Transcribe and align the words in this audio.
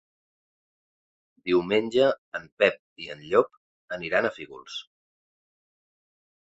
Diumenge 1.49 2.07
en 2.41 2.49
Pep 2.63 2.81
i 3.05 3.11
en 3.17 3.23
Llop 3.29 3.55
aniran 4.01 4.29
a 4.29 4.35
Fígols. 4.41 4.83